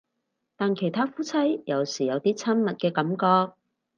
[0.55, 3.53] 但其他夫妻有時有啲親密嘅感覺